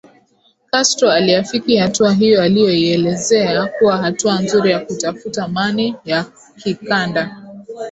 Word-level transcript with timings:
Castro 0.71 1.11
aliafiki 1.11 1.77
hatua 1.77 2.13
hiyo 2.13 2.41
aliyoielezea 2.43 3.67
kuwa 3.67 3.97
hatua 3.97 4.41
nzuri 4.41 4.71
ya 4.71 4.79
kutafuta 4.79 5.47
mani 5.47 5.95
ya 6.05 6.25
kikanda 6.57 7.37